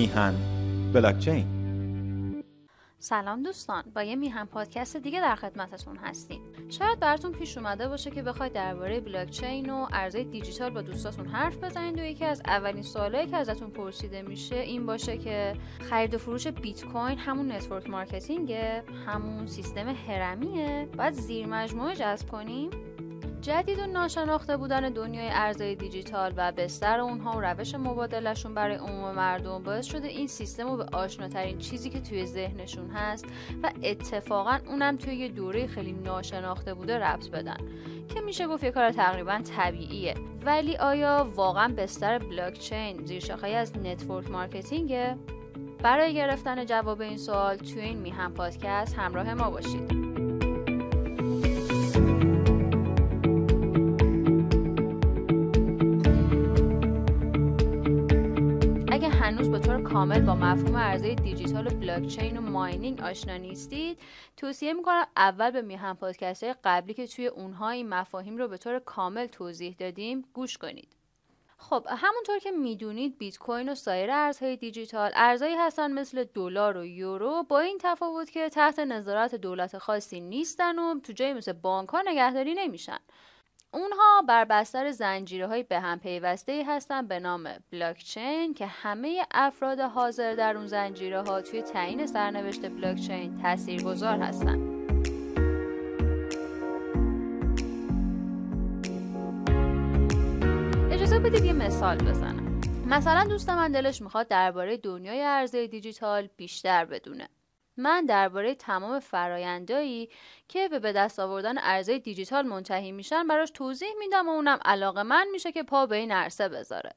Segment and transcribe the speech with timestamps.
[0.00, 0.34] میهن
[0.94, 1.46] بلاکچین.
[2.98, 6.40] سلام دوستان با یه میهن پادکست دیگه در خدمتتون هستیم.
[6.68, 11.64] شاید براتون پیش اومده باشه که بخواید درباره بلاکچین و ارزهای دیجیتال با دوستاتون حرف
[11.64, 15.56] بزنید و یکی از اولین سوالایی که ازتون پرسیده میشه این باشه که
[15.90, 20.88] خرید و فروش بیت کوین همون network marketing ه همون سیستم هرمیه.
[20.98, 22.70] باید زیر مجموعه جذب کنیم.
[23.40, 29.14] جدید و ناشناخته بودن دنیای ارزهای دیجیتال و بستر اونها و روش مبادلشون برای عموم
[29.14, 33.26] مردم باعث شده این سیستم رو به آشناترین چیزی که توی ذهنشون هست
[33.62, 37.56] و اتفاقا اونم توی یه دوره خیلی ناشناخته بوده ربط بدن
[38.14, 40.14] که میشه گفت یه کار تقریبا طبیعیه.
[40.44, 45.16] ولی آیا واقعا بستر بلاکچین زیر شاخه از network marketing ه؟
[45.82, 50.09] برای گرفتن جواب این سوال توی این میهن پادکست همراه ما باشید.
[59.30, 63.98] هنوز به طور کامل با مفهوم ارزهای دیجیتال و بلاکچین و ماینینگ آشنا نیستید.
[64.36, 68.56] توصیه می‌کنم اول به میهم پادکست های قبلی که توی اونها این مفاهیم رو به
[68.56, 70.96] طور کامل توضیح دادیم گوش کنید.
[71.58, 76.84] خب همونطور که می‌دونید بیت کوین و سایر ارزهای دیجیتال ارزهایی هستن مثل دلار و
[76.84, 81.88] یورو با این تفاوت که تحت نظارت دولت خاصی نیستن و تو جای مثل بانک
[81.88, 82.98] ها نگهداری نمیشن.
[83.72, 89.26] اونها بر بستر زنجیره های به هم پیوسته ای هستن به نام بلاکچین که همه
[89.30, 94.58] افراد حاضر در اون زنجیره ها توی تعیین سرنوشت بلاکچین تاثیرگذار هستن.
[100.90, 102.60] اجازه بدید یه مثال بزنم.
[102.86, 107.28] مثلا دوست من دلش می‌خواد درباره دنیای ارزهای دیجیتال بیشتر بدونه.
[107.80, 110.08] من درباره تمام فرایندایی
[110.48, 115.02] که به به دست آوردن ارزهای دیجیتال منتهی میشن براش توضیح میدم و اونم علاقه
[115.02, 116.92] من میشه که پا به این عرصه بذاره.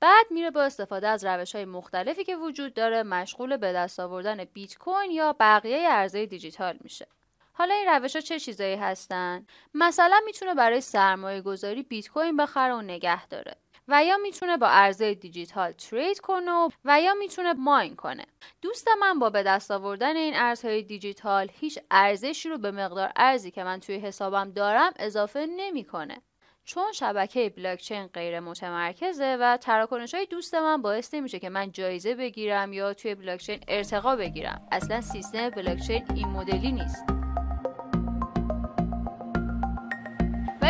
[0.00, 4.44] بعد میره با استفاده از روش های مختلفی که وجود داره مشغول به دست آوردن
[4.44, 7.06] بیت کوین یا بقیه ارزهای دیجیتال میشه.
[7.52, 12.74] حالا این روش ها چه چیزایی هستن؟ مثلا می‌تونه برای سرمایه گذاری بیت کوین بخره
[12.74, 13.56] و نگه داره
[13.88, 18.24] و یا می‌تونه با ارزهای دیجیتال ترید کنه و یا می‌تونه ماین کنه.
[18.62, 23.50] دوست من با به دست آوردن این ارزهای دیجیتال هیچ ارزشی رو به مقدار ارزی
[23.50, 26.22] که من توی حسابم دارم اضافه نمی‌کنه.
[26.64, 32.14] چون شبکه بلاکچین غیر متمرکزه و تراکنش های دوست من باعث نمیشه که من جایزه
[32.14, 34.68] بگیرم یا توی بلاکچین ارتقا بگیرم.
[34.72, 37.21] اصلا سیستم بلاکچین این مدلی نیست.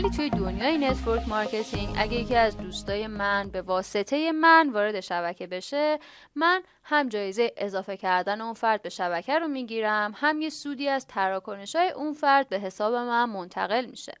[0.00, 5.46] ولی توی دنیای network marketing اگه یکی از دوستای من به واسطه من وارد شبکه
[5.46, 5.98] بشه
[6.34, 11.06] من هم جایزه اضافه کردن اون فرد به شبکه رو می‌گیرم هم یه سودی از
[11.06, 14.12] تراکنش های اون فرد به حساب من منتقل میشه.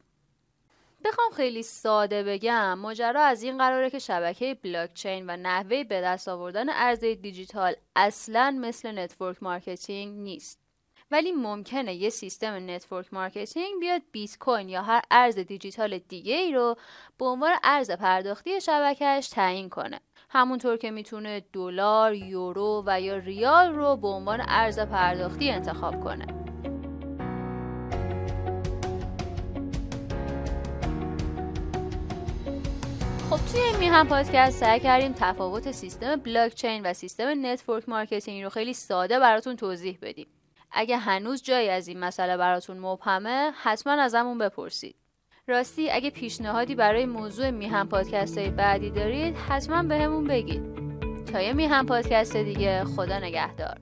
[1.04, 6.28] بخوام خیلی ساده بگم ماجرا از این قراره که شبکه بلاکچین و نحوه به دست
[6.28, 10.69] آوردن ارزهای دیجیتال اصلا مثل network marketing نیست.
[11.12, 16.52] ولی ممکنه یه سیستم network marketing بیاد بیت کوین یا هر ارز دیجیتال دیگه ای
[16.52, 16.76] رو
[17.18, 20.00] به عنوان ارز پرداختی شبکهش تعیین کنه.
[20.28, 26.26] همونطور که می‌تونه دلار، یورو و یا ریال رو به عنوان ارز پرداختی انتخاب کنه.
[33.30, 38.48] خب توی این میهن پادکست سعی کردیم تفاوت سیستم بلاکچین و سیستم network marketing رو
[38.48, 40.26] خیلی ساده براتون توضیح بدیم.
[40.72, 44.96] اگه هنوز جایی از این مسئله براتون مبهمه حتما ازمون بپرسید.
[45.46, 50.62] راستی اگه پیشنهادی برای موضوع میهم پادکست های بعدی دارید حتما بهمون به بگید.
[51.32, 53.80] تا یه میهم پادکست دیگه خدا نگهدار.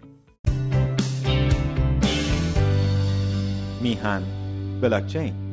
[3.81, 4.23] میهن
[4.83, 5.48] بلاکچین.